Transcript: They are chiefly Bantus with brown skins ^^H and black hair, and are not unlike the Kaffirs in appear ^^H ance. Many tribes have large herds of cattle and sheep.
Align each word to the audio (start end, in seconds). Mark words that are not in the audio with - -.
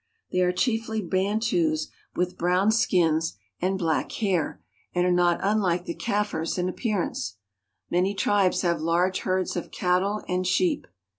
They 0.31 0.39
are 0.39 0.51
chiefly 0.51 0.99
Bantus 0.99 1.89
with 2.15 2.35
brown 2.35 2.71
skins 2.71 3.33
^^H 3.33 3.37
and 3.61 3.77
black 3.77 4.11
hair, 4.13 4.59
and 4.95 5.05
are 5.05 5.11
not 5.11 5.39
unlike 5.43 5.85
the 5.85 5.93
Kaffirs 5.93 6.57
in 6.57 6.67
appear 6.67 7.03
^^H 7.03 7.09
ance. 7.09 7.37
Many 7.91 8.15
tribes 8.15 8.61
have 8.63 8.81
large 8.81 9.19
herds 9.19 9.55
of 9.55 9.69
cattle 9.69 10.23
and 10.27 10.47
sheep. 10.47 10.87